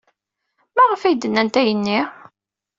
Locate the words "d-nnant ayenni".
1.15-1.99